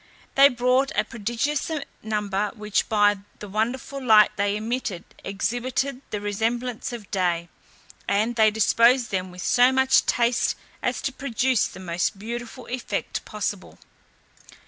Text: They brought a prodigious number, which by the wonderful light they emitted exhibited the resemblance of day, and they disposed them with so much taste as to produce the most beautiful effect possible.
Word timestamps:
They 0.33 0.49
brought 0.49 0.91
a 0.97 1.03
prodigious 1.03 1.69
number, 2.01 2.49
which 2.55 2.89
by 2.89 3.17
the 3.37 3.47
wonderful 3.47 4.03
light 4.03 4.31
they 4.35 4.55
emitted 4.55 5.03
exhibited 5.23 6.01
the 6.09 6.19
resemblance 6.19 6.91
of 6.91 7.11
day, 7.11 7.49
and 8.07 8.35
they 8.35 8.49
disposed 8.49 9.11
them 9.11 9.29
with 9.29 9.43
so 9.43 9.71
much 9.71 10.07
taste 10.07 10.55
as 10.81 11.03
to 11.03 11.13
produce 11.13 11.67
the 11.67 11.79
most 11.79 12.17
beautiful 12.17 12.65
effect 12.65 13.23
possible. 13.25 13.77